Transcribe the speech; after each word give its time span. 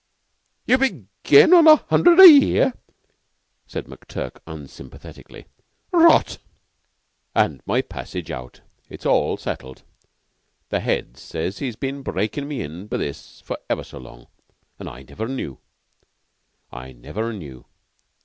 "You 0.65 0.79
begin 0.79 1.53
on 1.53 1.67
a 1.67 1.75
hundred 1.75 2.19
a 2.19 2.27
year?" 2.27 2.73
said 3.67 3.85
McTurk 3.85 4.39
unsympathetically. 4.47 5.45
"Rot!" 5.91 6.39
"And 7.35 7.61
my 7.67 7.83
passage 7.83 8.31
out! 8.31 8.61
It's 8.89 9.05
all 9.05 9.37
settled. 9.37 9.83
The 10.69 10.79
Head 10.79 11.17
says 11.17 11.59
he's 11.59 11.75
been 11.75 12.01
breaking 12.01 12.47
me 12.47 12.61
in 12.63 12.87
for 12.89 12.97
this 12.97 13.41
for 13.41 13.59
ever 13.69 13.83
so 13.83 13.99
long, 13.99 14.25
and 14.79 14.89
I 14.89 15.03
never 15.03 15.27
knew 15.27 15.59
I 16.71 16.93
never 16.93 17.31
knew. 17.31 17.67